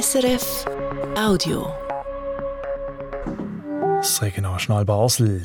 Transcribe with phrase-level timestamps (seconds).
[0.00, 0.64] SRF
[1.16, 1.68] Audio.
[3.98, 5.40] Das Regionaljournal Basel.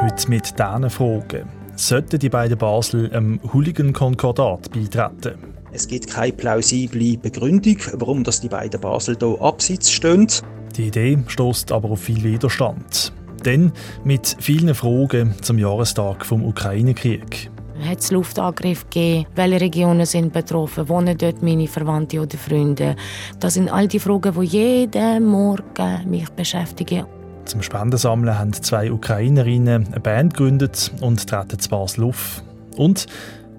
[0.00, 1.46] Heute mit diesen Fragen.
[1.76, 5.34] Sollten die beiden Basel einem Hooligan-Konkordat beitreten?
[5.70, 10.28] Es gibt keine plausible Begründung, warum das die beiden Basel hier abseits stehen.
[10.76, 13.12] Die Idee stößt aber auf viel Widerstand.
[13.44, 13.70] Denn
[14.02, 17.50] mit vielen Fragen zum Jahrestag vom Ukraine-Krieg.
[17.80, 19.26] Hat es Luftangriffe gegeben?
[19.34, 20.88] Welche Regionen sind betroffen?
[20.88, 22.96] Wohnen dort meine Verwandte oder Freunde?
[23.38, 27.06] Das sind all die Fragen, die jeden Morgen mich beschäftigen.
[27.46, 32.42] Zum Spendensammeln haben zwei Ukrainerinnen eine Band gegründet und treten zu Basel auf.
[32.76, 33.06] Und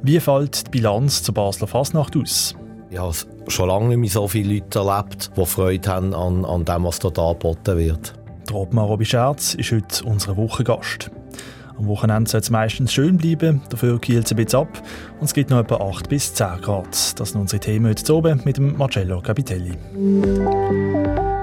[0.04, 2.56] wie fällt die Bilanz zur Basler Fasnacht aus?
[2.90, 3.14] Ich habe
[3.48, 7.00] schon lange nicht mehr so viele Leute erlebt, die Freude haben an, an dem, was
[7.00, 8.14] dort angeboten wird.
[8.50, 11.12] Der Obmar Robi Scherz ist heute unser Wochengast.
[11.82, 14.84] Am Wochenende soll es meistens schön bleiben, dafür kühlt es ein bisschen ab
[15.20, 17.20] und es gibt noch etwa 8 bis 10 Grad.
[17.20, 19.74] Das sind unsere Themen heute oben mit dem Marcello Capitelli.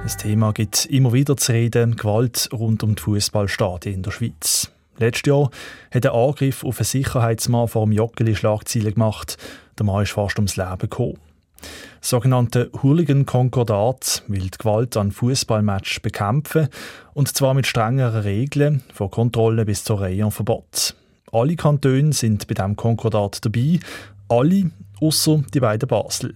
[0.04, 4.70] Das Thema gibt immer wieder zu reden, Gewalt rund um die Fußballstadien in der Schweiz.
[4.98, 5.50] Letztes Jahr
[5.90, 9.38] hat ein Angriff auf einen Sicherheitsmann vor dem Joggeli Schlagzeilen gemacht.
[9.76, 11.18] Der Mann ist fast ums Leben gekommen.
[12.00, 16.68] Sogenannte Hooligan-Konkordat will die Gewalt an Fußballmatch bekämpfen
[17.14, 20.94] und zwar mit strengeren Regeln, von Kontrollen bis zur Reihe und Verbot.
[21.32, 23.80] Alle Kantone sind bei diesem Konkordat dabei,
[24.28, 24.70] alle
[25.00, 26.34] außer die beiden Basel.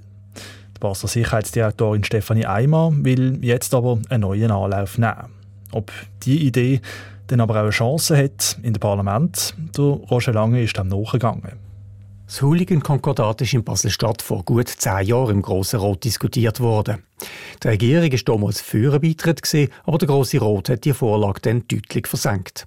[0.76, 5.30] Die Basler Sicherheitsdirektorin Stefanie Eimer will jetzt aber einen neuen Anlauf nehmen.
[5.70, 5.90] Ob
[6.24, 6.80] die Idee
[7.28, 11.61] dann aber auch eine Chance hat in dem Parlament, der Roger Lange ist dem nachgegangen.
[12.33, 17.02] Das Hooligan-Konkordat ist in Basel-Stadt vor gut zehn Jahren im Grossen Rot diskutiert worden.
[17.62, 19.42] Die Regierung war damals für einen Beitritt,
[19.84, 22.66] aber der Grosse Rot hat die Vorlage dann deutlich versenkt.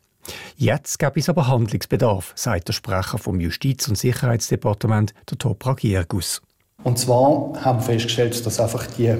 [0.55, 6.43] Jetzt gäbe es aber Handlungsbedarf, sagt der Sprecher vom Justiz- und Sicherheitsdepartement, der Toprak Jirgus.
[6.83, 9.15] Und zwar haben wir festgestellt, dass einfach die,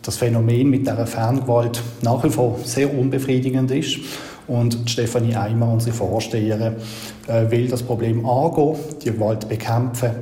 [0.00, 3.98] das Phänomen mit der Ferngewalt nach wie vor sehr unbefriedigend ist
[4.46, 6.76] und Stefanie Eimer, unsere Vorsteherin,
[7.26, 10.12] äh, will das Problem angehen, die Gewalt bekämpfen.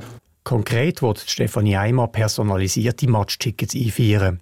[0.44, 4.40] Konkret wird Stefanie Eimer personalisierte Matchtickets einführen.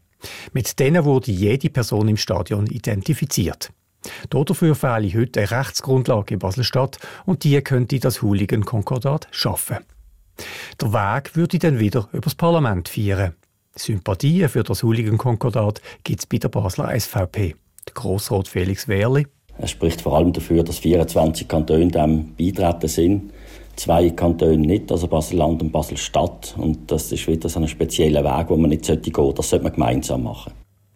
[0.53, 3.71] Mit denen wurde jede Person im Stadion identifiziert.
[4.31, 9.79] Dafür fehle heute eine Rechtsgrundlage in Basel-Stadt und die könnte das Hooligan-Konkordat schaffen.
[10.81, 13.35] Der Weg würde dann wieder übers Parlament führen.
[13.77, 17.57] Sympathien für das Hooligan-Konkordat gibt es bei der Basler SVP.
[17.87, 19.27] Der Grossrat Felix Wehrli
[19.63, 23.33] es spricht vor allem dafür, dass 24 Kantone dem beitreten sind.
[23.77, 26.55] Zwei Kantone nicht, also Basel-Land und Basel-Stadt.
[26.59, 29.35] Und das ist wieder so ein spezieller Weg, wo man nicht gehen sollte.
[29.35, 30.53] Das sollte man gemeinsam machen.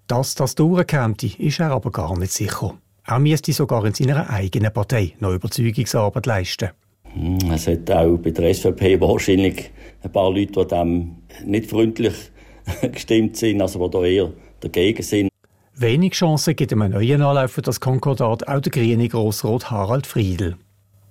[0.06, 2.74] Dass das durchkäme, ist er aber gar nicht sicher.
[3.06, 6.70] Er müsste sogar in seiner eigenen Partei noch Überzeugungsarbeit leisten.
[7.14, 9.70] Hm, es hat auch bei der SVP wahrscheinlich
[10.02, 12.14] ein paar Leute, die dem nicht freundlich
[12.92, 15.28] gestimmt sind, also die da eher dagegen sind.
[15.76, 20.56] Wenig Chancen gibt einem neuen Anlauf für das Konkordat auch der grüne Grossrot Harald Friedel.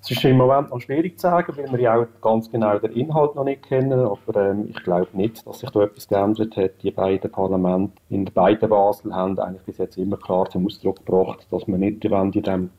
[0.01, 2.93] Es ist im Moment noch schwierig zu sagen, weil wir ja auch ganz genau den
[2.93, 3.99] Inhalt noch nicht kennen.
[3.99, 6.81] Aber ähm, ich glaube nicht, dass sich da etwas geändert hat.
[6.81, 11.45] Die beiden Parlamente in beiden Basel haben eigentlich bis jetzt immer klar zum Ausdruck gebracht,
[11.51, 12.69] dass man nicht in diesem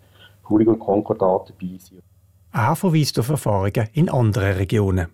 [0.49, 2.03] Hooligan-Konkordat dabei sind.
[2.53, 5.09] Er verweist auf Erfahrungen in anderen Regionen.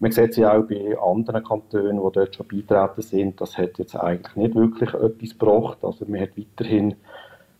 [0.00, 3.78] Man sieht es ja auch bei anderen Kantonen, die dort schon beitreten sind, das hat
[3.78, 5.78] jetzt eigentlich nicht wirklich etwas gebracht.
[5.82, 6.94] Also man hat weiterhin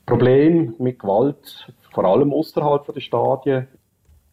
[0.06, 3.69] Probleme mit Gewalt, vor allem außerhalb der Stadien.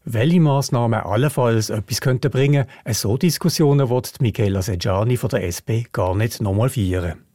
[0.05, 6.15] Welche Massnahmen allenfalls etwas könnten bringen, so Diskussionen wird Michaela Sejani von der SP gar
[6.15, 7.25] nicht nochmal führen.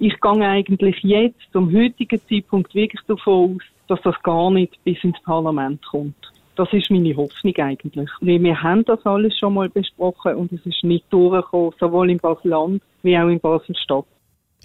[0.00, 5.02] Ich gehe eigentlich jetzt, zum heutigen Zeitpunkt, wirklich davon aus, dass das gar nicht bis
[5.04, 6.16] ins Parlament kommt.
[6.58, 8.10] Das ist meine Hoffnung eigentlich.
[8.20, 12.82] Wir haben das alles schon mal besprochen und es ist nicht durchgekommen, sowohl im Basel-Land
[13.04, 14.04] wie auch in Basel-Stadt.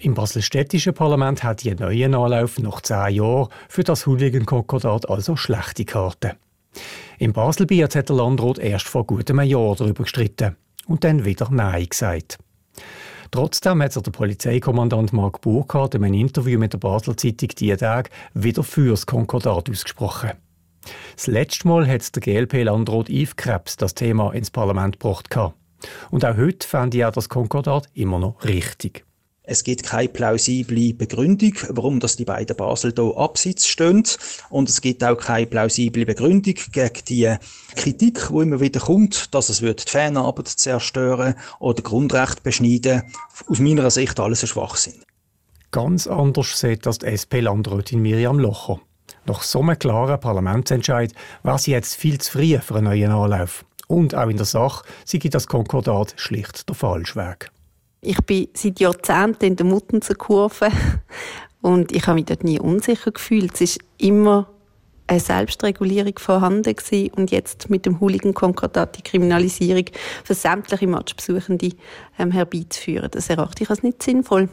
[0.00, 5.84] Im Basel-Städtischen Parlament hat die neuen Anlauf nach zehn Jahren für das Hooligan-Konkordat also schlechte
[5.84, 6.32] Karten.
[7.20, 10.56] Im Baselbiet hat der Landrat erst vor gutem Jahr darüber gestritten
[10.88, 12.38] und dann wieder Nein gesagt.
[13.30, 17.76] Trotzdem hat sich der Polizeikommandant Mark Burkhardt in einem Interview mit der Basler Zeitung diese
[17.76, 20.32] Tage wieder fürs Konkordat ausgesprochen.
[21.16, 25.28] Das letzte Mal hat der GLP-Landrat Yves Krebs das Thema ins Parlament gebracht.
[26.10, 29.04] Und auch heute fände ich auch das Konkordat immer noch richtig.
[29.46, 34.02] Es gibt keine plausible Begründung, warum das die beiden Basel hier abseits stehen.
[34.48, 37.36] Und es gibt auch keine plausible Begründung gegen die
[37.76, 43.02] Kritik, die immer wieder kommt, dass es die Fanarbeit zerstören oder Grundrechte beschneiden.
[43.46, 45.04] Aus meiner Sicht alles ein Schwachsinn.
[45.72, 48.80] Ganz anders sieht das die SP-Landrätin Miriam Locher.
[49.26, 51.12] Nach so einem klaren Parlamentsentscheid
[51.42, 53.64] war sie jetzt viel zu früh für einen neuen Anlauf.
[53.86, 57.50] Und auch in der Sache sei das Konkordat schlicht der falsche Weg.
[58.00, 60.68] Ich bin seit Jahrzehnten in der Muttenzer Kurve
[61.62, 63.54] und ich habe mich dort nie unsicher gefühlt.
[63.54, 64.46] Es ist immer
[65.06, 69.84] eine Selbstregulierung vorhanden gewesen und jetzt mit dem Hooligan-Konkordat die Kriminalisierung
[70.22, 71.70] für sämtliche Matchbesuchende
[72.18, 73.10] ähm, herbeizuführen.
[73.10, 74.48] Das erachte ich als nicht sinnvoll.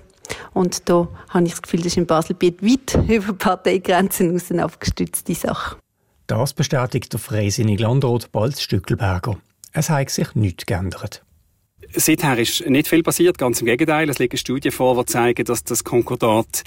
[0.54, 4.64] Und da habe ich das Gefühl, das ist in Baselbiet weit über Parteigrenzen hinaus eine
[4.64, 5.78] abgestützte Sache.
[6.28, 9.38] Das bestätigt der freisinnige Landrat Balz Stückelberger.
[9.74, 11.24] Es hat sich nichts geändert.
[11.94, 14.10] Seither ist nicht viel passiert, ganz im Gegenteil.
[14.10, 16.64] Es liegen Studien vor, die zeigen, dass das Konkordat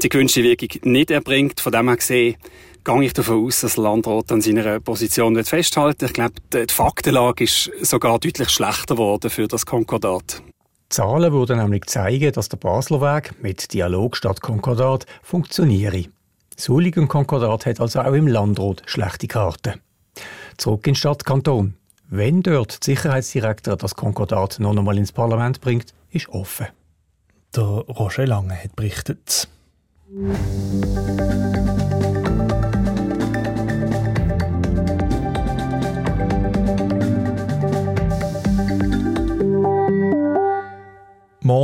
[0.00, 1.60] die gewünschte Wirkung nicht erbringt.
[1.60, 2.36] Von dem her gesehen,
[2.84, 7.44] gehe ich davon aus, dass der Landrat an seiner Position festhalten Ich glaube, die Faktenlage
[7.44, 10.42] ist sogar deutlich schlechter geworden für das Konkordat.
[10.90, 16.06] Zahlen würden nämlich zeigen, dass der Basler Weg mit Dialog statt Konkordat funktioniere.
[16.56, 19.80] Das Hooligan-Konkordat hat also auch im Landrat schlechte Karten.
[20.56, 21.74] Zurück in Stadtkanton.
[22.08, 26.66] Wenn dort der Sicherheitsdirektor das Konkordat noch einmal ins Parlament bringt, ist offen.
[27.54, 29.48] Der Roger Lange hat berichtet.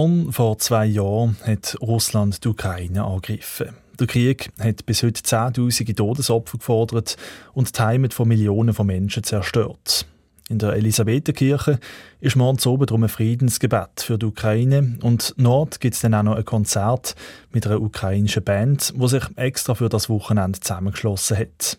[0.07, 3.71] Morgen vor zwei Jahren hat Russland die Ukraine angegriffen.
[3.99, 7.17] Der Krieg hat bis heute zehntausende Todesopfer gefordert
[7.55, 10.07] und die Heimat von Millionen von Menschen zerstört.
[10.49, 11.81] In der Elisabethenkirche
[12.21, 16.23] ist morgen oben darum ein Friedensgebet für die Ukraine und dort gibt es dann auch
[16.23, 17.17] noch ein Konzert
[17.51, 21.79] mit einer ukrainischen Band, die sich extra für das Wochenende zusammengeschlossen hat.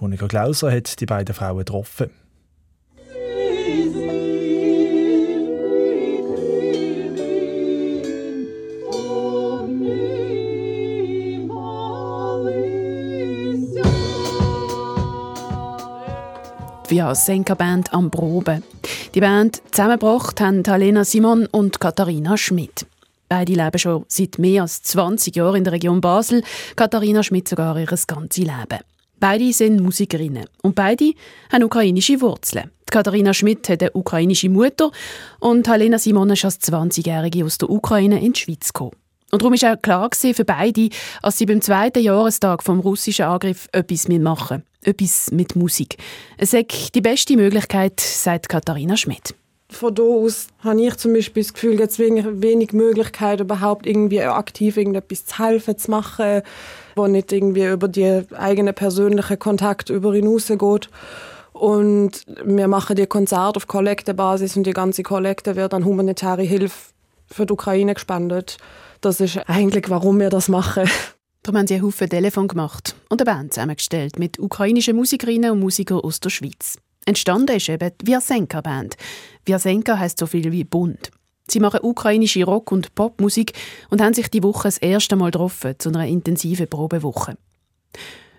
[0.00, 2.10] Monika Glauser hat die beiden Frauen getroffen.
[16.94, 18.62] Via Senka-Band am Proben.
[19.16, 22.86] Die Band zusammengebracht haben Helena Simon und Katharina Schmidt.
[23.28, 26.44] Beide leben schon seit mehr als 20 Jahren in der Region Basel,
[26.76, 28.78] Katharina Schmidt sogar ihr ganzes Leben.
[29.18, 31.14] Beide sind Musikerinnen und beide
[31.50, 32.70] haben ukrainische Wurzeln.
[32.88, 34.92] Katharina Schmidt hat eine ukrainische Mutter
[35.40, 38.94] und Helena Simon ist als 20-Jährige aus der Ukraine in die Schweiz gekommen.
[39.32, 40.90] Und darum war auch klar für beide,
[41.22, 45.96] dass sie beim zweiten Jahrestag vom russischen Angriff etwas mitmachen etwas mit Musik.
[46.36, 49.34] Es ist die beste Möglichkeit, sagt Katharina Schmidt.
[49.70, 54.22] Von da aus habe ich zum Beispiel das Gefühl, jetzt wenig, wenig Möglichkeit, überhaupt irgendwie
[54.22, 56.42] aktiv irgendetwas zu helfen, zu machen,
[56.94, 60.90] wo nicht irgendwie über die eigene persönliche Kontakt über hinausgeht.
[61.52, 66.92] Und wir machen die Konzerte auf Kollektebasis und die ganze Kollekte wird an humanitäre Hilfe
[67.26, 68.58] für die Ukraine gespendet.
[69.00, 70.88] Das ist eigentlich, warum wir das machen.
[71.44, 75.60] Darum haben sie einen Haufen Telefon gemacht und eine Band zusammengestellt mit ukrainischen Musikerinnen und
[75.60, 76.78] Musikern aus der Schweiz.
[77.04, 78.96] Entstanden ist eben die Vyasenka Band.
[79.44, 81.10] Vyasenka heisst so viel wie bunt.
[81.46, 83.52] Sie machen ukrainische Rock- und Popmusik
[83.90, 87.36] und haben sich die Woche das erste Mal getroffen, zu einer intensiven Probewoche.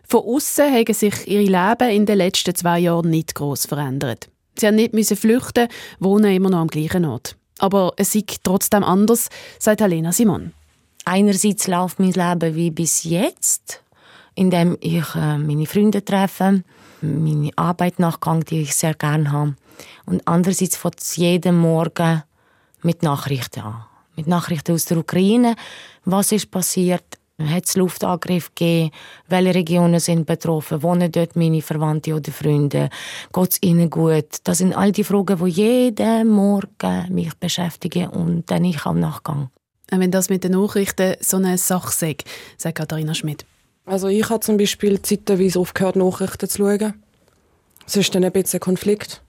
[0.07, 4.29] Von außen haben sich ihre Leben in den letzten zwei Jahren nicht gross verändert.
[4.57, 5.67] Sie haben nicht müssen flüchten,
[5.99, 7.37] wohnen immer noch am gleichen Ort.
[7.59, 9.29] Aber es ist trotzdem anders,
[9.59, 10.53] sagt Helena Simon.
[11.07, 13.83] Einerseits läuft mein Leben wie bis jetzt,
[14.33, 16.63] indem ich äh, meine Freunde treffe,
[17.01, 19.55] meine Arbeit nachgehe, die ich sehr gerne habe.
[20.07, 22.23] Und andererseits fängt es jeden Morgen
[22.81, 23.85] mit Nachrichten an.
[24.15, 25.55] Mit Nachrichten aus der Ukraine.
[26.05, 27.19] Was ist passiert?
[27.37, 28.91] Hat es Luftangriff gegeben?
[29.27, 30.81] Welche Regionen sind betroffen?
[30.81, 32.89] Wohnen dort meine Verwandte oder Freunde?
[33.31, 34.37] Geht es ihnen gut?
[34.43, 39.49] Das sind all die Fragen, die jeden Morgen mich beschäftigen und dann ich am Nachgang.
[39.91, 42.25] Wenn das mit den Nachrichten so eine Sache sagt,
[42.57, 43.45] sagt Katharina Schmidt.
[43.85, 46.93] Also ich habe zum Beispiel zeitweise aufgehört, Nachrichten zu schauen.
[47.85, 49.21] Es ist dann ein bisschen ein Konflikt.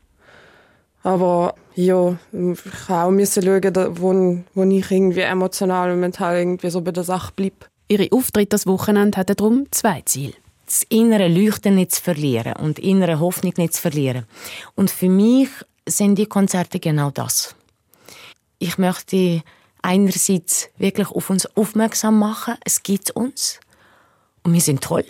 [1.03, 6.81] Aber ja, ich auch müssen schauen, wo, wo ich irgendwie emotional und mental irgendwie so
[6.81, 7.67] bei der Sache bleibe.
[7.89, 10.33] Ihre Auftritt das Wochenende hatte darum zwei Ziele.
[10.65, 14.25] Das innere Leuchten nicht zu verlieren und die innere Hoffnung nicht zu verlieren.
[14.75, 15.49] Und für mich
[15.87, 17.55] sind die Konzerte genau das.
[18.59, 19.43] Ich möchte
[19.87, 23.61] einerseits wirklich auf uns aufmerksam machen, es gibt uns
[24.43, 25.05] und wir sind toll.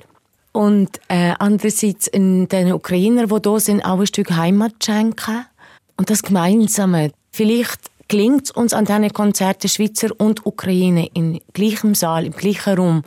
[0.53, 5.45] Und äh, andererseits den Ukrainer, die hier sind, auch ein Stück Heimat schenken.
[5.99, 7.13] Und das Gemeinsame.
[7.31, 12.75] Vielleicht gelingt es uns an diesen Konzerten Schweizer und Ukraine im gleichen Saal, im gleichen
[12.75, 13.03] Raum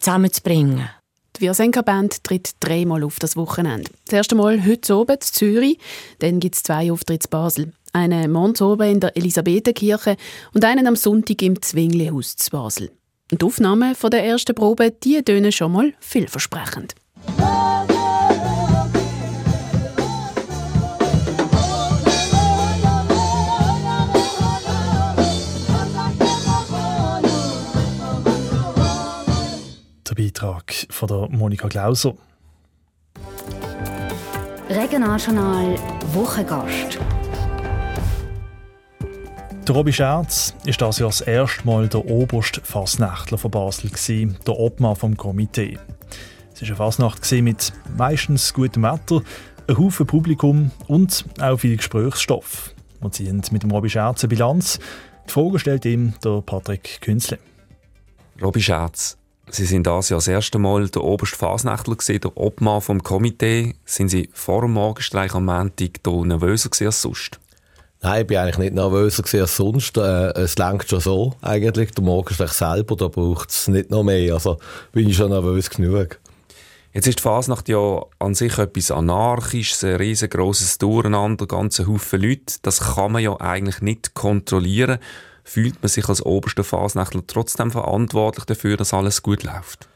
[0.00, 0.88] zusammenzubringen.
[1.40, 3.90] Die Viersenker-Band tritt dreimal auf das Wochenende.
[4.04, 5.78] Das erste Mal heute oben in Zürich,
[6.18, 7.72] dann gibt es zwei Auftritte in Basel.
[7.94, 10.18] Einen morgens in der Elisabethenkirche
[10.52, 12.90] und einen am Sonntag im Zwinglihaus zu Basel.
[13.32, 16.94] Und die Aufnahmen der ersten Probe, die tönen schon mal vielversprechend.
[30.40, 32.14] Beitrag von der Monika Glauser.
[34.70, 35.74] Regionaljournal
[36.12, 36.98] Wochengast.
[39.68, 43.90] Der Robi Scherz war das Jahr das erste Mal der oberste Fasnächtler von Basel,
[44.46, 45.78] der Obmann vom Komitee.
[46.54, 49.22] Es war eine Fasnacht mit meistens gutem Wetter,
[49.68, 52.74] einem Haufen Publikum und auch viel Gesprächsstoff.
[53.00, 54.78] Wir ziehen mit dem Robi Scherz eine Bilanz.
[55.28, 57.38] Die Frage stellt ihm der Patrick Künzle.
[58.40, 59.19] Robi Scherz,
[59.52, 63.74] Sie sind das Jahr das erste Mal der oberste Fasnächtler, der Obmann vom Komitee.
[63.84, 67.40] Sind Sie vor dem Morgenstreich am Montag nervöser als sonst?
[68.00, 69.96] Nein, ich bin eigentlich nicht nervöser als sonst.
[69.96, 71.90] Äh, es lenkt schon so, eigentlich.
[71.90, 74.34] Der Morgenstreich selber, da braucht es nicht noch mehr.
[74.34, 74.58] Also
[74.92, 76.20] bin ich schon nervös genug.
[76.92, 82.54] Jetzt ist die Fasnacht ja an sich etwas Anarchisches, ein riesengroßes Durcheinander, ganze Haufen Leute.
[82.62, 84.98] Das kann man ja eigentlich nicht kontrollieren.
[85.44, 89.88] Fühlt man sich als oberster Fasnächtler trotzdem verantwortlich dafür, dass alles gut läuft?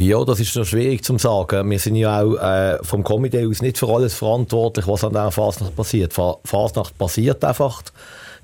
[0.00, 1.68] Ja, das ist noch schwierig zu sagen.
[1.70, 5.32] Wir sind ja auch äh, vom Komitee aus nicht für alles verantwortlich, was an dieser
[5.32, 6.12] Fasnacht passiert.
[6.12, 7.82] Fasnacht passiert einfach.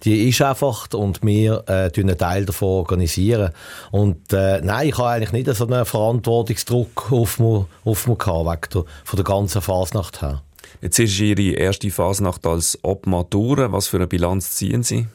[0.02, 3.52] Die ist einfach und wir äh, einen Teil davon organisieren.
[3.92, 8.74] Und äh, nein, ich habe eigentlich nicht so einen Verantwortungsdruck auf mir, auf mir gehabt,
[8.74, 10.42] wegen der, von der ganzen Fasnacht her.
[10.82, 13.70] Jetzt ist Ihre erste Fasnacht als Obmatur.
[13.70, 15.06] Was für eine Bilanz ziehen Sie?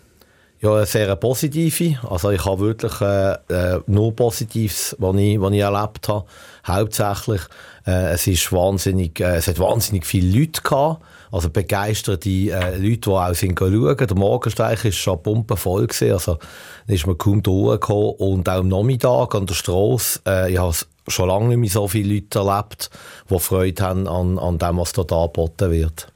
[0.61, 1.97] Ja, eine sehr positive.
[2.09, 6.25] Also ich habe wirklich äh, äh, nur Positives, was ich, was ich erlebt habe.
[6.67, 7.41] Hauptsächlich.
[7.87, 11.01] Äh, es, ist wahnsinnig, äh, es hat wahnsinnig viele Leute gehabt.
[11.31, 13.95] Also begeisterte äh, Leute, die auch sind schauen.
[13.95, 15.87] Der Morgensteig war schon pumpenvoll.
[15.87, 16.11] Gewesen.
[16.11, 16.39] Also
[16.87, 18.15] da ist man kaum durchgekommen.
[18.17, 20.75] Und auch am Nachmittag an der Strasse, äh, ich habe
[21.07, 22.89] schon lange nicht mehr so viele Leute erlebt,
[23.29, 26.11] die Freude haben an, an dem, was dort angeboten wird.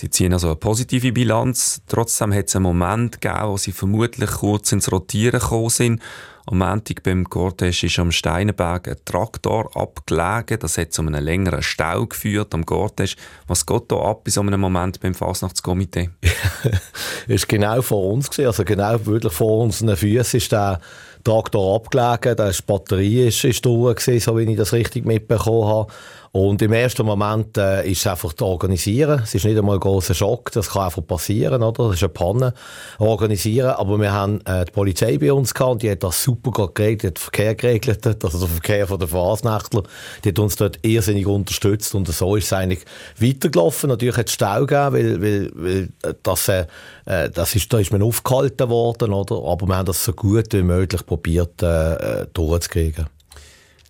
[0.00, 1.82] Sie ziehen also eine positive Bilanz.
[1.86, 6.00] Trotzdem hat es einen Moment gegeben, wo Sie vermutlich kurz ins Rotieren gekommen sind.
[6.46, 10.58] Am Montag beim Cortège ist am Steinenberg ein Traktor abgelegen.
[10.58, 13.14] Das hat zu einem längeren Stau geführt am Cortège.
[13.46, 16.08] Was geht da ab in so einem Moment beim Fasnachtskomitee?
[17.28, 18.46] ist genau vor uns gewesen.
[18.46, 20.80] Also genau wirklich vor unseren Füßen ist der
[21.24, 22.36] Traktor abgelegen.
[22.36, 25.92] Die Batterie ist, ist durch gewesen, so wie ich das richtig mitbekommen habe.
[26.32, 29.22] Und im ersten Moment äh, ist es einfach zu organisieren.
[29.24, 31.88] Es ist nicht einmal ein großer Schock, das kann einfach passieren, oder?
[31.88, 32.54] Das ist eine Panne.
[32.98, 33.70] Organisieren.
[33.70, 37.02] Aber wir haben äh, die Polizei bei uns gehabt und die hat das super geregelt,
[37.02, 39.82] die hat den Verkehr geregelt, also der Verkehr von der Fasnächtler.
[40.22, 42.84] Die hat uns dort irrsinnig unterstützt und so ist es eigentlich
[43.18, 43.88] weitergelaufen.
[43.88, 45.88] Natürlich hat es Stau gegeben, weil, weil, weil
[46.22, 46.66] das, äh,
[47.06, 49.34] äh, das ist, da ist man aufgehalten worden, oder?
[49.34, 53.06] Aber wir haben das so gut wie möglich probiert äh, äh durchzukriegen.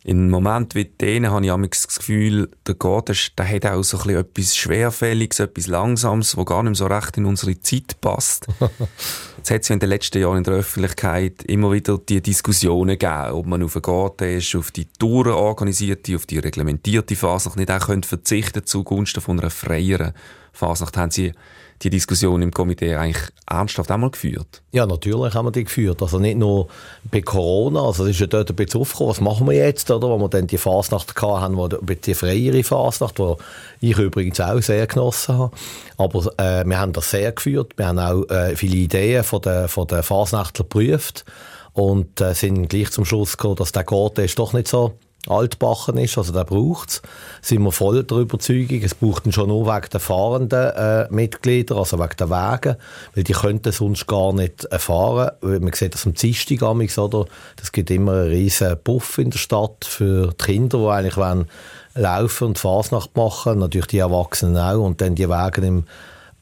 [0.02, 4.16] In Momenten wie denen habe ich das Gefühl, der Gott der hat auch so ein
[4.16, 8.46] etwas Schwerfälliges, etwas Langsames, das gar nicht so recht in unsere Zeit passt.
[9.36, 12.98] Jetzt hat es ja in den letzten Jahren in der Öffentlichkeit immer wieder die Diskussionen
[12.98, 17.56] gegeben, ob man auf einen Garten ist, auf die Touren organisierte, auf die reglementierte Fasnacht
[17.56, 20.12] nicht auch verzichten zugunsten von einer freieren
[20.52, 20.96] Fasnacht.
[20.96, 21.32] Haben Sie
[21.82, 24.62] die Diskussion im Komitee eigentlich ernsthaft einmal geführt?
[24.72, 26.02] Ja, natürlich haben wir die geführt.
[26.02, 26.68] Also nicht nur
[27.10, 30.08] bei Corona, also es ist ja dort ein bisschen aufgekommen, was machen wir jetzt, oder?
[30.08, 34.86] Wo wir dann die Fasnacht hatten, wo bisschen freiere Fasnacht, die ich übrigens auch sehr
[34.86, 35.56] genossen habe.
[35.96, 37.72] Aber äh, wir haben das sehr geführt.
[37.76, 41.24] Wir haben auch äh, viele Ideen von den, von den Fasnächtler geprüft
[41.72, 44.94] und äh, sind gleich zum Schluss gekommen, dass der Garten ist doch nicht so
[45.26, 47.02] altbachen ist, also der braucht es,
[47.42, 51.76] sind wir voll der Überzeugung, es braucht ihn schon nur wegen der fahrenden äh, Mitglieder,
[51.76, 52.78] also wegen der Wege,
[53.14, 57.26] weil die könnten sonst gar nicht fahren, weil man sieht das am Dienstag oder?
[57.56, 61.46] Das gibt immer einen riesen Puff in der Stadt für die Kinder, die eigentlich wollen
[61.94, 65.84] laufen und Fasnacht machen, natürlich die Erwachsenen auch und dann die Wege im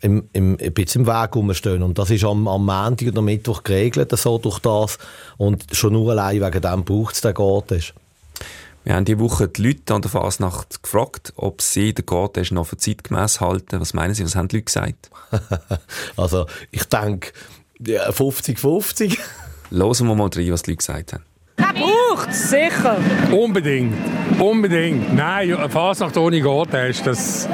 [0.01, 1.83] im, im, ein bisschen im Weg rumstehen.
[1.83, 4.99] Und das ist am, am Montag und am Mittwoch geregelt, so durch das.
[5.37, 7.83] Und schon nur allein wegen dem braucht es den Garten.
[8.88, 12.68] Wir haben diese Woche die Leute an der Fasnacht gefragt, ob sie den Garten noch
[12.68, 13.83] für zeitgemäß halten.
[13.83, 15.11] Was meinen Sie, was haben die Leute gesagt?
[16.16, 17.33] also, ich denke,
[17.83, 19.18] 50-50.
[19.71, 21.23] Hören wir mal rein, was die Leute gesagt haben.
[21.59, 22.97] Er braucht es, sicher.
[23.30, 23.95] Unbedingt.
[24.40, 25.14] Unbedingt.
[25.14, 27.47] Nein, eine Fasnacht ohne Garten, das,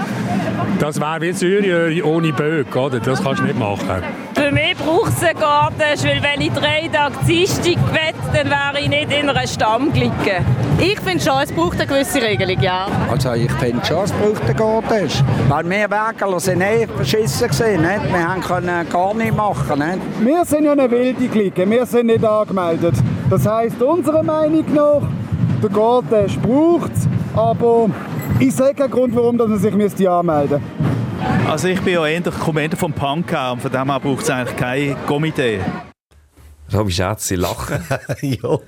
[0.78, 3.00] das wäre wie Syrien ohne Böck, oder?
[3.00, 4.04] Das kannst du nicht machen.
[4.36, 8.80] Für mich braucht es einen Garten, weil wenn ich drei Tage Dienstag wette, dann wäre
[8.80, 10.44] ich nicht in einer Stammglicke.
[10.78, 12.86] Ich finde schon, es braucht eine gewisse Regelung, ja.
[13.10, 15.08] Also ich finde schon, es braucht einen Garten.
[15.48, 18.12] Weil wir Wägler sind eh verschissen gewesen, nicht?
[18.12, 19.78] Wir haben können gar nichts machen.
[19.78, 19.98] Nicht?
[20.20, 22.94] Wir sind ja eine wilde Clique, wir sind nicht angemeldet.
[23.30, 25.02] Das heisst, unserer Meinung nach,
[25.62, 27.88] der Garten braucht es, aber
[28.38, 29.72] ich sehe keinen Grund, warum man sich
[30.08, 31.50] anmelden müsste.
[31.50, 34.30] Also ich bin ja eher, komme eher vom Punk an, von dem her braucht es
[34.30, 35.60] eigentlich kein Komitee.
[36.72, 37.84] Robi Schatz, Sie lachen.
[38.22, 38.58] ja.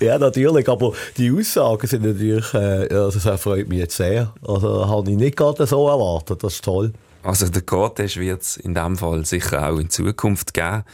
[0.00, 4.32] ja, natürlich, aber die Aussagen sind natürlich, äh, also das freut mich jetzt sehr.
[4.42, 6.92] Also habe ich nicht gerade so erwartet, das ist toll.
[7.22, 10.84] Also der Gottes wird es in diesem Fall sicher auch in Zukunft geben.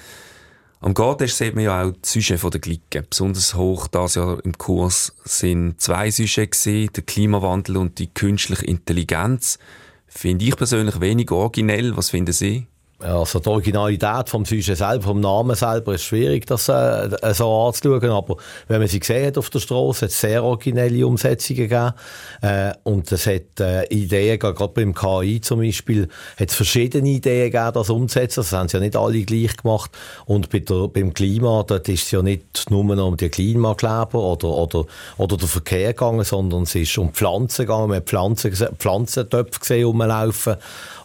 [0.81, 3.03] Am Gottes sieht man ja auch die Sujets der Glicke.
[3.03, 8.67] Besonders hoch das Jahr im Kurs sind zwei Sujets gewesen, der Klimawandel und die künstliche
[8.67, 9.59] Intelligenz.
[10.07, 11.97] Finde ich persönlich wenig originell.
[11.97, 12.67] Was finden Sie?
[12.99, 18.11] Also die Originalität vom Sujet selber, vom Namen selber, ist schwierig, das äh, so anzuschauen.
[18.11, 18.37] Aber
[18.69, 21.93] wenn man sie gesehen hat auf der Straße, hat es sehr originelle Umsetzungen gegeben.
[22.41, 26.09] Äh, und es hat äh, Ideen, gerade beim KI zum Beispiel,
[26.41, 28.41] hat es verschiedene Ideen gegeben, das umzusetzen.
[28.41, 29.91] Das haben sie ja nicht alle gleich gemacht.
[30.25, 34.49] Und bei der, beim Klima, dort ist es ja nicht nur um die Klimakleber oder,
[34.49, 34.87] oder,
[35.19, 37.89] oder den Verkehr gegangen, sondern es ist um Pflanzen gegangen.
[37.89, 40.57] Man hat Pflanzen, Pflanzentöpfe gesehen rumlaufen.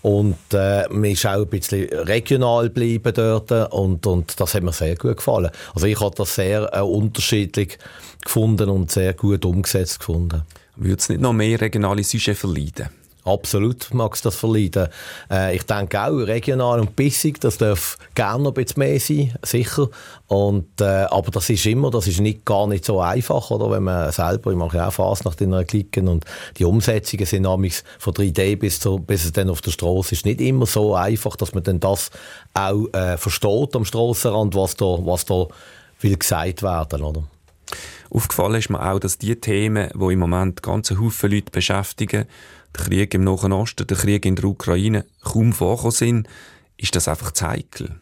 [0.02, 4.74] Und äh, man ist auch ein bisschen regional geblieben dort und, und das hat mir
[4.74, 5.52] sehr gut gefallen.
[5.76, 7.78] Also ich habe das sehr äh, unterschiedlich
[8.24, 10.42] gefunden und sehr gut umgesetzt gefunden.
[10.76, 13.01] Würde es nicht noch mehr regionale Sujets verleiden?
[13.24, 14.88] Absolut mag es das verleiden.
[15.30, 19.36] Äh, ich denke auch, regional und bissig, das darf gerne noch ein bisschen mehr sein,
[19.44, 19.90] sicher.
[20.28, 23.70] Und, äh, aber das ist immer, das ist nicht, gar nicht so einfach, oder?
[23.70, 26.26] Wenn man selber, ich mache ja auch Fasnacht in einer Klicken und
[26.58, 30.16] die Umsetzungen sind nämlich von der Idee bis, zu, bis es dann auf der Straße
[30.16, 32.10] ist nicht immer so einfach, dass man dann das
[32.56, 35.46] auch äh, versteht am Strassenrand, was da, was da
[36.00, 37.24] will gesagt werden, oder?
[38.10, 42.26] Aufgefallen ist mir auch, dass die Themen, die im Moment ganze Haufen Leute beschäftigen,
[42.78, 46.28] der Krieg im Nahen Osten, der Krieg in der Ukraine kaum vorkommen sind,
[46.78, 47.96] ist das einfach zu heikel.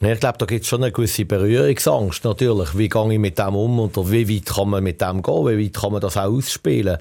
[0.00, 2.76] ich glaube, da gibt es schon eine gewisse Berührungsangst natürlich.
[2.76, 5.46] Wie gehe ich mit dem um oder wie weit kann man mit dem gehen?
[5.46, 6.98] Wie weit kann man das auch ausspielen?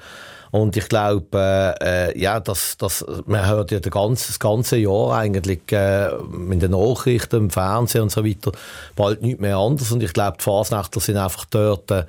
[0.53, 5.13] Und ich glaube, äh, äh, ja, das, das, man hört ja ganze, das ganze Jahr
[5.17, 8.51] eigentlich äh, in den Nachrichten, im Fernsehen und so weiter
[8.95, 9.91] bald nicht mehr anders.
[9.91, 12.05] Und ich glaube, die Fasnächtler sind einfach dort äh,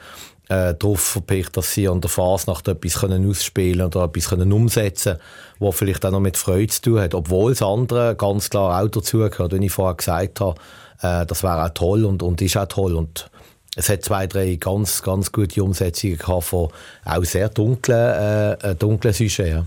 [0.49, 5.19] äh, darauf verpicht, dass sie an der Fasnacht etwas können ausspielen oder etwas können umsetzen
[5.61, 7.15] was vielleicht auch noch mit Freude zu tun hat.
[7.15, 10.61] Obwohl das andere ganz klar auch dazugehört, wie ich vorher gesagt habe,
[11.01, 12.95] äh, das wäre auch toll und, und ist auch toll.
[12.95, 13.31] Und
[13.77, 16.69] es hat zwei, drei ganz, ganz gute Umsetzungen gehabt von
[17.05, 19.39] auch sehr dunklen, äh, äh dunklen Sujets.
[19.39, 19.65] Ja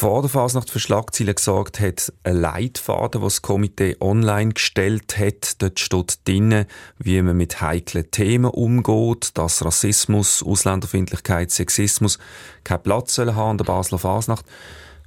[0.00, 5.60] vor der Fasnacht für Schlagzeilen gesorgt hat, ein Leitfaden, was das Komitee online gestellt hat.
[5.60, 6.64] Dort steht drin,
[6.96, 12.18] wie man mit heiklen Themen umgeht, dass Rassismus, Ausländerfindlichkeit, Sexismus
[12.64, 14.46] keinen Platz sollen haben an der Basler Fasnacht.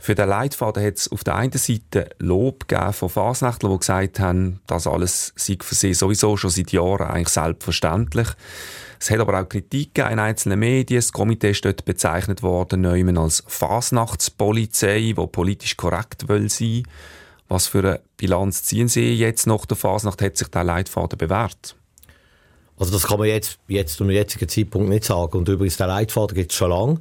[0.03, 4.19] Für den Leitfaden hat es auf der einen Seite Lob gegeben von Fasnachtlern, die gesagt
[4.19, 8.27] haben, das alles sei für sie sowieso schon seit Jahren eigentlich selbstverständlich.
[8.99, 10.97] Es hat aber auch Kritik in einzelnen Medien.
[10.97, 16.83] Das Komitee ist dort bezeichnet worden, neuem als Fasnachtspolizei, die politisch korrekt will sein.
[17.47, 20.21] Was für eine Bilanz ziehen Sie jetzt nach der Fasnacht?
[20.21, 21.77] Hat sich der Leitfaden bewährt?
[22.77, 25.37] Also das kann man jetzt, jetzt zum jetzigen Zeitpunkt nicht sagen.
[25.37, 26.99] Und übrigens, der Leitfaden gibt es schon lange.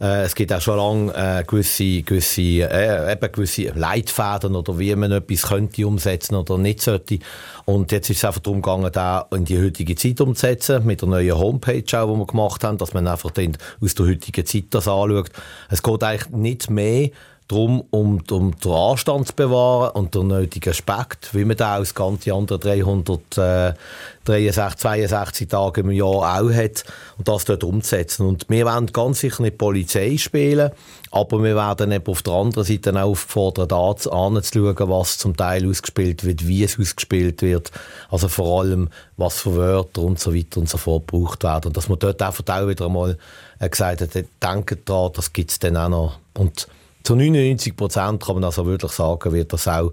[0.00, 4.94] Äh, es gibt auch schon lange äh, gewisse, gewisse, äh, eben gewisse Leitfäden oder wie
[4.94, 7.18] man etwas könnte umsetzen oder nicht sollte.
[7.64, 11.08] Und jetzt ist es einfach darum gegangen, da in die heutige Zeit umzusetzen, mit der
[11.08, 14.66] neuen Homepage auch, die wir gemacht haben, dass man einfach dann aus der heutigen Zeit
[14.70, 15.30] das anschaut.
[15.70, 17.10] Es geht eigentlich nicht mehr
[17.48, 21.94] darum, um, um den Anstand zu bewahren und den nötigen Aspekt, wie man da aus
[21.94, 26.84] ganze andere 363, 62 Tage im Jahr auch hat
[27.18, 28.26] und das dort umzusetzen.
[28.26, 30.72] Und wir werden ganz sicher nicht Polizei spielen,
[31.12, 36.24] aber wir werden eben auf der anderen Seite auch aufgefordert, anzuschauen, was zum Teil ausgespielt
[36.24, 37.70] wird, wie es ausgespielt wird,
[38.10, 41.68] also vor allem, was für Wörter und so weiter und so fort gebraucht werden.
[41.68, 43.16] Und dass man dort einfach auch wieder einmal
[43.60, 46.18] äh, gesagt hat, denkt daran, das gibt es dann auch noch.
[46.34, 46.66] Und
[47.06, 49.92] zu 99 Prozent kann man also wirklich sagen, wird das auch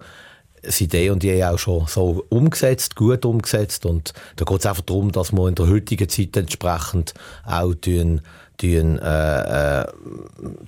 [0.63, 3.85] das Idee und die auch schon so umgesetzt, gut umgesetzt.
[3.85, 7.13] Und da geht es einfach darum, dass wir in der heutigen Zeit entsprechend
[7.45, 8.21] auch tun,
[8.57, 9.85] tun, äh, äh,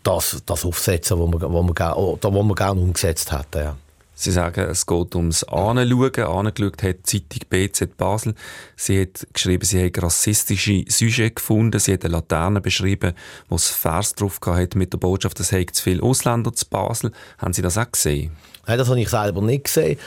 [0.03, 3.63] das, das aufsetzen, was wir, was wir, oder wir gerne umgesetzt hätten.
[3.63, 3.75] Ja.
[4.17, 6.15] Sie sagen, es geht ums Anschauen.
[6.15, 8.33] Angeschaut hat die Zeitung BZ Basel.
[8.77, 11.79] Sie hat geschrieben, sie hat rassistische Sujets gefunden.
[11.79, 13.13] Sie hat eine Laterne beschrieben,
[13.49, 17.11] wo es Vers drauf hat mit der Botschaft, es hat zu viele Ausländer zu Basel.
[17.37, 18.31] Haben Sie das auch gesehen?
[18.67, 19.97] Nein, das habe ich selber nicht gesehen.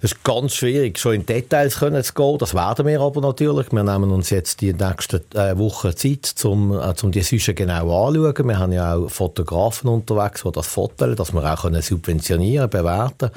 [0.00, 2.38] Es ist ganz schwierig, schon in Details zu gehen.
[2.38, 3.72] Das werden wir aber natürlich.
[3.72, 8.06] Wir nehmen uns jetzt die nächsten äh, Wochen Zeit, um, äh, um die Süsche genau
[8.06, 8.48] anzuschauen.
[8.48, 13.30] Wir haben ja auch Fotografen unterwegs, die das fotografieren, dass wir auch können subventionieren bewerten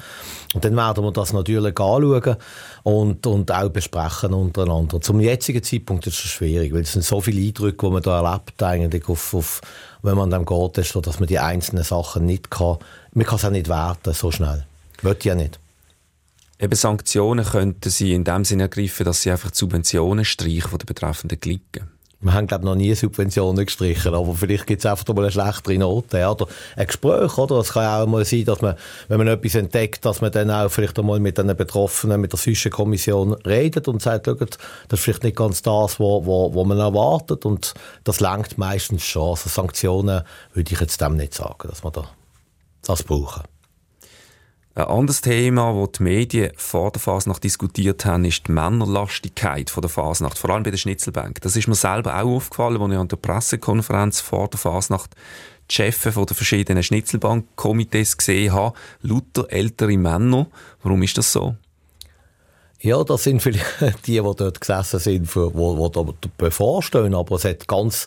[0.54, 2.36] Und dann werden wir das natürlich anschauen
[2.84, 5.00] und, und auch besprechen untereinander.
[5.00, 8.22] Zum jetzigen Zeitpunkt ist es schwierig, weil es sind so viele Eindrücke, die man da
[8.22, 9.62] erlebt, eigentlich auf, auf
[10.02, 12.78] wenn man dann geht, ist, dass man die einzelnen Sachen nicht kann.
[13.14, 14.64] Man kann es auch nicht werten, so schnell.
[15.02, 15.58] Wird ja nicht.
[16.58, 20.78] Eben Sanktionen könnten sie in dem Sinne ergreifen, dass sie einfach die Subventionen streichen von
[20.78, 21.90] den betreffenden Klicken.
[22.20, 25.76] Wir haben, glaube noch nie Subventionen gestrichen, aber vielleicht gibt es einfach mal eine schlechtere
[25.76, 26.24] Note.
[26.24, 27.56] Oder ein Gespräch, oder?
[27.56, 28.76] Es kann auch mal sein, dass man,
[29.08, 32.38] wenn man etwas entdeckt, dass man dann auch vielleicht einmal mit den Betroffenen, mit der
[32.38, 37.44] Zwischenkommission redet und sagt, das ist vielleicht nicht ganz das, was wo, wo man erwartet.
[37.44, 39.30] Und das langt meistens schon.
[39.30, 40.22] Also Sanktionen
[40.54, 42.08] würde ich jetzt dem nicht sagen, dass man da
[42.86, 43.42] das brauchen.
[44.74, 49.90] Ein anderes Thema, das die Medien vor der Fasnacht diskutiert haben, ist die Männerlastigkeit der
[49.90, 51.42] Fasnacht, vor allem bei der Schnitzelbank.
[51.42, 55.10] Das ist mir selber auch aufgefallen, als ich an der Pressekonferenz vor der Fasnacht
[55.70, 58.74] die Chefs der verschiedenen Schnitzelbankkomitees gesehen habe.
[59.02, 60.46] Lauter ältere Männer.
[60.82, 61.54] Warum ist das so?
[62.80, 63.66] Ja, das sind vielleicht
[64.06, 66.04] die, die dort gesessen sind, die da
[66.38, 67.14] bevorstehen.
[67.14, 68.06] Aber es hat ganz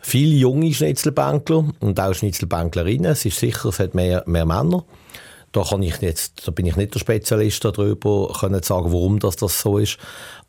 [0.00, 3.12] viele junge Schnitzelbänkler und auch Schnitzelbänklerinnen.
[3.12, 4.82] Es ist sicher, es hat mehr, mehr Männer.
[5.56, 9.36] Da kann ich jetzt, da bin ich nicht der Spezialist darüber, können sagen, warum das,
[9.36, 9.96] das so ist.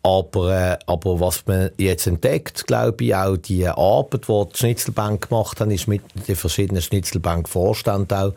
[0.04, 5.30] Aber, äh, aber was man jetzt entdeckt, glaube ich, auch die Arbeit, die die Schnitzelbank
[5.30, 8.34] gemacht haben, ist mit den verschiedenen Schnitzelbank-Vorständen auch,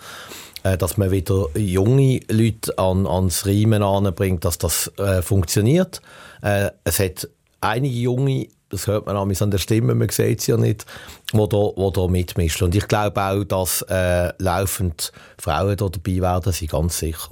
[0.63, 6.01] äh, dass man wieder junge Leute an, ans Riemen anbringt, dass das äh, funktioniert.
[6.41, 7.29] Äh, es hat
[7.61, 10.87] einige junge das hört man an der Stimme, man sieht es ja nicht,
[11.33, 12.63] wo da, wo da mitmischt.
[12.63, 17.31] Und ich glaube auch, dass äh, laufend Frauen da dabei werden, sind ganz sicher.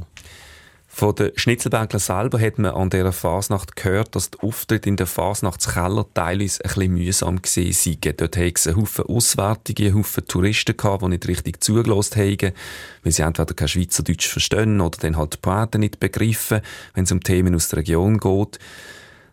[0.98, 5.06] Von den Schnitzelbänkler selber hat man an dieser Fasnacht gehört, dass die Auftritte in der
[5.06, 8.16] Fasnachtskeller teilweise ein bisschen mühsam gewesen seien.
[8.16, 12.52] Dort hatten es einen Haufen Auswärtige, einen Haufen Touristen gehabt, die nicht richtig zugelassen haben,
[13.04, 16.62] weil sie entweder kein Schweizerdeutsch verstehen oder dann halt die Poeten nicht begreifen,
[16.94, 18.58] wenn es um Themen aus der Region geht.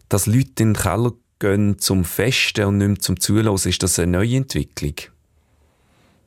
[0.07, 3.99] Dass Leute in den Keller gehen zum Festen und nicht mehr zum Zulassen, ist das
[3.99, 4.95] eine neue Entwicklung?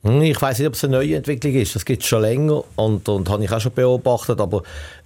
[0.02, 1.74] Hm, ich weiß nicht, ob es eine neue Entwicklung ist.
[1.74, 4.40] Das gibt es schon länger und, und habe ich auch schon beobachtet.
[4.40, 4.62] Aber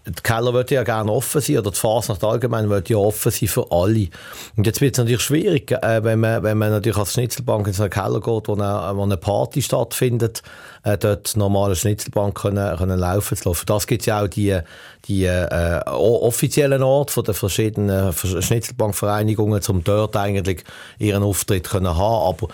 [0.06, 3.48] die Keller wird ja gerne offen sein oder die Fasnacht allgemein wird ja offen sein
[3.48, 4.08] für alle.
[4.56, 7.72] Und jetzt wird es natürlich schwierig, äh, wenn, man, wenn man natürlich als Schnitzelbank in
[7.72, 10.42] so einen Keller geht, wo eine, wo eine Party stattfindet,
[10.82, 13.64] äh, dort normale Schnitzelbank können, können laufen zu lassen.
[13.66, 14.58] Das gibt es ja auch die,
[15.06, 20.64] die äh, offiziellen Orte den verschiedenen Schnitzelbankvereinigungen, um dort eigentlich
[20.98, 22.28] ihren Auftritt können haben.
[22.28, 22.48] Aber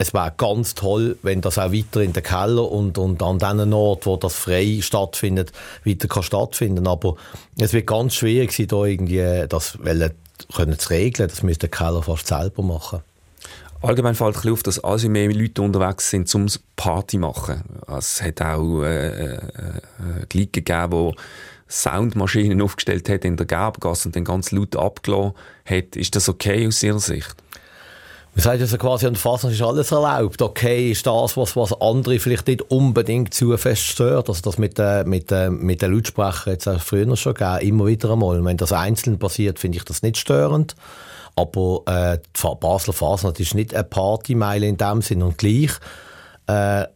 [0.00, 3.72] es wäre ganz toll, wenn das auch weiter in den Keller und, und an den
[3.72, 5.50] Ort, wo das frei stattfindet,
[5.84, 6.86] weiter kann stattfinden.
[6.86, 7.16] Aber
[7.58, 9.76] es wird ganz schwierig sein, da irgendwie das
[10.54, 11.28] können zu regeln.
[11.28, 13.00] Das müsste der Keller fast selber machen.
[13.82, 17.62] Allgemein fällt ein auf, dass also mehr Leute unterwegs sind, um Party machen.
[17.86, 24.08] Es hat auch äh, äh, äh Glieder gegeben, die Soundmaschinen aufgestellt hat in der Gerbgasse
[24.08, 25.34] und dann ganz laut abgelassen
[25.64, 25.96] hat.
[25.96, 27.36] Ist das okay aus Ihrer Sicht?
[28.38, 30.40] Man sagt also quasi, an der Fasnacht ist alles erlaubt.
[30.40, 34.28] Okay ist das, was, was andere vielleicht nicht unbedingt zu fest stört.
[34.28, 37.86] Also das mit, äh, mit, äh, mit den Lautsprechern jetzt auch früher schon gegeben, immer
[37.86, 38.44] wieder einmal.
[38.44, 40.76] Wenn das einzeln passiert, finde ich das nicht störend.
[41.34, 45.72] Aber äh, die Basler Fasnacht ist nicht eine Partymeile in dem Sinn und gleich.
[46.46, 46.86] Äh,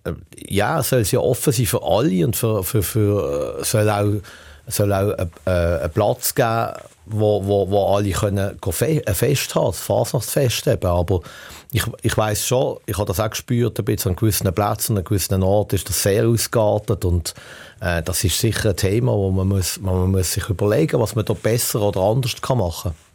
[0.47, 4.13] ja, soll es ja offen sein für alle und für, für, für äh, soll auch
[4.69, 6.75] soll auch äh, einen Platz geben,
[7.13, 10.87] wo, wo, wo alle können ein Fest haben, das Fasnachtsfest eben.
[10.87, 11.21] Aber
[11.73, 15.05] ich, ich weiss schon, ich habe das auch gespürt, ein bisschen an gewissen Plätzen, an
[15.05, 17.35] gewissen Orten ist das sehr ausgeartet und
[17.81, 21.25] äh, das ist sicher ein Thema, wo man, muss, man muss sich überlegen was man
[21.25, 23.12] da besser oder anders kann machen kann.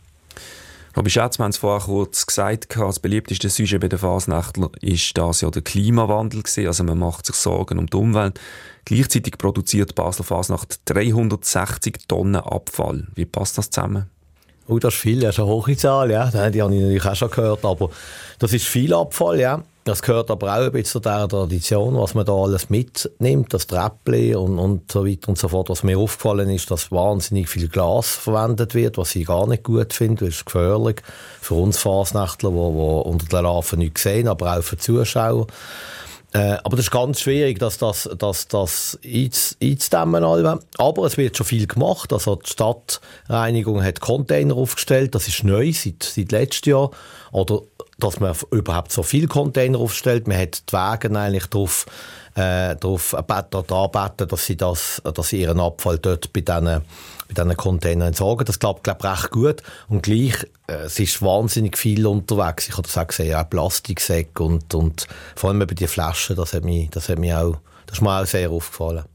[0.97, 5.15] Robby Schätz, wir haben es vorher kurz gesagt, das beliebteste Sujet bei den Fasnächtlern ist
[5.15, 6.65] das ja der Klimawandel gewesen.
[6.65, 8.39] Also man macht sich Sorgen um die Umwelt.
[8.83, 13.05] Gleichzeitig produziert Basler Fasnacht 360 Tonnen Abfall.
[13.13, 14.10] Wie passt das zusammen?
[14.67, 16.30] Oh, das ist viel, das ist eine hohe Zahl, ja.
[16.30, 17.89] Die habe ich natürlich auch schon gehört, aber
[18.39, 19.63] das ist viel Abfall, ja.
[19.88, 23.67] Das gehört aber auch ein bisschen zu dieser Tradition, was man da alles mitnimmt, das
[23.67, 25.69] Treppli und, und so weiter und so fort.
[25.69, 29.93] Was mir aufgefallen ist, dass wahnsinnig viel Glas verwendet wird, was ich gar nicht gut
[29.93, 30.25] finde.
[30.25, 31.01] Das ist gefährlich
[31.39, 35.47] für uns Fasnächtler, die, die unter der Larve nichts sehen, aber auch für Zuschauer.
[36.34, 40.24] Äh, aber das ist ganz schwierig, dass das, dass das einzudämmen.
[40.78, 42.12] Aber es wird schon viel gemacht.
[42.12, 45.16] Also die Stadtreinigung hat Container aufgestellt.
[45.16, 46.92] Das ist neu seit, seit letztem Jahr.
[47.32, 47.62] Oder
[47.98, 50.28] dass man überhaupt so viele Container aufstellt.
[50.28, 51.86] Man hat die Wege eigentlich darauf,
[52.38, 56.84] äh, darauf anbeten, dass sie, das, dass sie ihren Abfall dort bei diesen, bei
[57.36, 58.45] diesen Containern entsorgen.
[58.45, 59.63] Das klappt, glaube ich, recht gut.
[59.89, 60.36] Und gleich,
[60.67, 62.69] äh, es ist wahnsinnig viel unterwegs.
[62.69, 66.54] Ich habe das auch gesehen, auch Plastiksäcke und, und vor allem bei den Flaschen, das
[66.54, 69.06] hat mich, das hat mich auch, das ist mir auch sehr aufgefallen.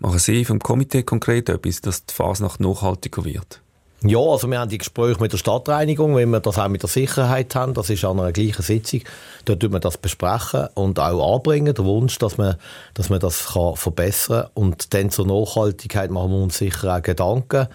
[0.00, 3.60] Machen Sie vom Komitee konkret etwas, dass die Phase nach nachhaltiger wird?
[4.04, 6.88] Ja, also wir haben die Gespräche mit der Stadtreinigung, wenn wir das auch mit der
[6.88, 9.02] Sicherheit haben, das ist an einer gleichen Sitzung,
[9.44, 12.56] dort tun wir das besprechen und auch anbringen, der Wunsch, dass man,
[12.94, 14.50] dass man das kann verbessern kann.
[14.54, 17.68] Und dann zur Nachhaltigkeit machen wir uns sicher auch Gedanken.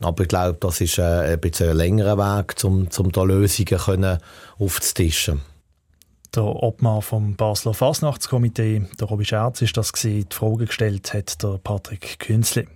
[0.00, 3.78] Aber ich glaube, das ist äh, ein bisschen ein längerer Weg, um, um da Lösungen
[3.78, 4.18] können
[4.58, 5.42] aufzutischen.
[6.34, 10.28] Der Obmann vom Basler Fasnachtskomitee, der Robi Scherz, ist das gewesen.
[10.28, 12.66] Die Frage gestellt hat der Patrick Künzli.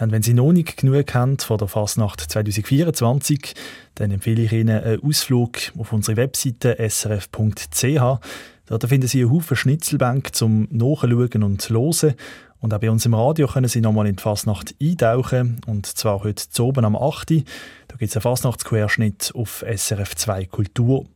[0.00, 3.54] Und wenn Sie noch nicht genug haben von der Fasnacht 2024,
[3.96, 8.20] dann empfehle ich Ihnen einen Ausflug auf unsere Webseite srf.ch.
[8.66, 12.14] Dort finden Sie einen Haufen Schnitzelbänke zum Nachschauen und Hören.
[12.60, 15.60] Und auch bei uns im Radio können Sie nochmal in die Fasnacht eintauchen.
[15.66, 17.30] Und zwar heute zu oben am 8.
[17.30, 21.06] Da gibt es einen Fasnachtsquerschnitt auf SRF 2 Kultur.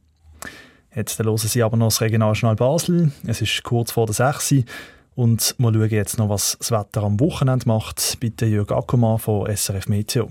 [0.95, 3.12] Jetzt hören Sie aber noch das Regionaljournal Basel.
[3.27, 4.64] Es ist kurz vor der 6.
[5.14, 8.18] Und wir schauen jetzt noch, was das Wetter am Wochenende macht.
[8.20, 10.31] Bitte Jörg Ackermann von SRF Meteo.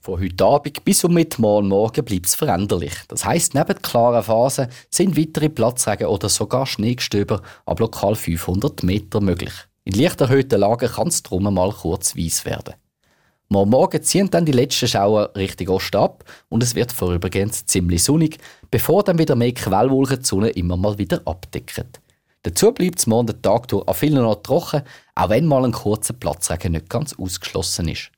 [0.00, 2.92] Von heute Abend bis um Mittwoch morgen bleibt es veränderlich.
[3.08, 9.20] Das heisst, neben klaren Phasen sind weitere Platzregen oder sogar Schneegestöber ab lokal 500 Meter
[9.20, 9.52] möglich.
[9.84, 12.74] In leicht erhöhten Lagen kann es drum mal kurz weiss werden.
[13.48, 18.38] Morgen ziehen dann die letzten Schauer Richtung Osten ab und es wird vorübergehend ziemlich sonnig,
[18.70, 21.86] bevor dann wieder mehr Quellwolken die Sonne immer mal wieder abdecken.
[22.42, 24.82] Dazu bleibt es morgen den Tag durch an vielen Orten trocken,
[25.14, 28.10] auch wenn mal ein kurzer Platzregen nicht ganz ausgeschlossen ist.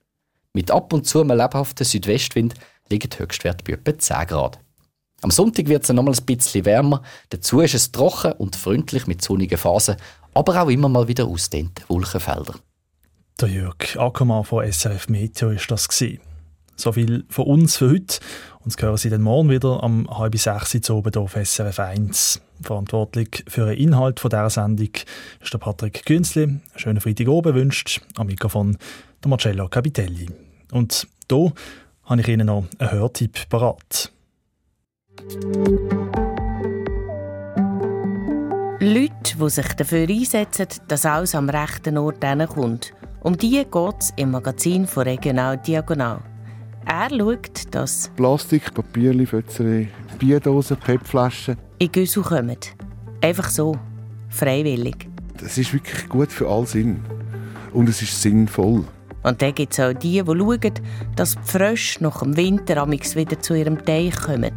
[0.54, 2.54] Mit ab und zu einem lebhaften Südwestwind
[2.88, 4.58] liegen die Höchstwerte bei etwa 10 Grad.
[5.20, 9.22] Am Sonntag wird es nochmal ein bisschen wärmer, dazu ist es trocken und freundlich mit
[9.22, 9.96] sonnigen Phasen,
[10.32, 12.54] aber auch immer mal wieder ausdehnte Wolkenfelder.
[13.40, 16.20] Der Jörg Ackermann von SRF Meteo ist das gewesen.
[16.76, 18.18] So viel von uns für heute.
[18.60, 22.40] Uns hören Sie dann morgen wieder am halb sechs Uhr oben auf SRF 1.
[22.60, 24.90] Verantwortlich für den Inhalt dieser Sendung
[25.40, 26.60] ist der Patrick Künzli.
[26.76, 28.76] Schönen Freitag oben wünscht am Mikrofon
[29.22, 30.28] der Marcello Capitelli.
[30.72, 31.52] Und hier
[32.04, 34.12] habe ich Ihnen noch einen Hörtipp parat.
[38.80, 42.92] Leute, die sich dafür einsetzen, dass alles am rechten Ort kommt.
[43.22, 46.33] Um die geht es im Magazin von Regional Diagonal.
[46.86, 52.56] Er schaut, dass Plastik, Papier, Fötzerei, Bierdosen, PET-Flaschen in Güssel kommen.
[53.20, 53.76] Einfach so.
[54.28, 55.08] Freiwillig.
[55.38, 57.02] Das ist wirklich gut für all Sinn.
[57.72, 58.84] Und es ist sinnvoll.
[59.22, 60.72] Und dann gibt es auch die, die schauen,
[61.16, 64.52] dass die Frösche nach dem Winter wieder zu ihrem Teich kommen.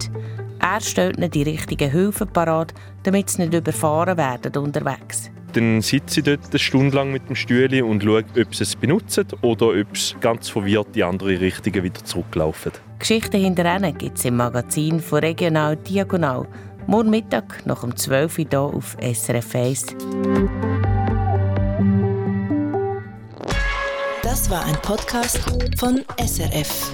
[0.59, 5.31] Er stellt ihnen die richtigen Hilfen parat, damit sie nicht überfahren werden unterwegs.
[5.57, 8.75] Dann sitze ich dort eine Stunde lang mit dem Stühle und schaue, ob sie es
[8.75, 12.73] benutzen oder ob es ganz verwirrt die andere Richtung wieder zurücklaufen.
[12.99, 16.47] Geschichten hinter ihnen gibt es im Magazin von Regional Diagonal.
[16.85, 19.85] Morgen Mittag nach um 12 Uhr hier auf SRF 1.
[24.21, 25.39] Das war ein Podcast
[25.75, 26.91] von SRF.